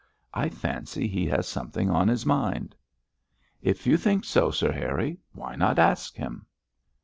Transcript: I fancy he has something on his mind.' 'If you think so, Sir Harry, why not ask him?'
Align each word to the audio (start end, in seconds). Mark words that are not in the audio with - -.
I 0.33 0.49
fancy 0.49 1.07
he 1.07 1.27
has 1.27 1.47
something 1.47 1.91
on 1.91 2.07
his 2.07 2.25
mind.' 2.25 2.75
'If 3.61 3.85
you 3.85 3.97
think 3.97 4.25
so, 4.25 4.49
Sir 4.49 4.71
Harry, 4.71 5.19
why 5.33 5.55
not 5.55 5.77
ask 5.77 6.15
him?' 6.17 6.47